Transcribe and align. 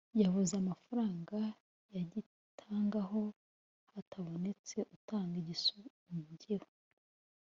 Yavuze 0.21 0.53
amafaranga 0.61 1.37
yagitangaho 1.95 3.21
hatabonetse 3.91 4.77
utanga 4.95 5.33
igisumbyeho 5.41 6.69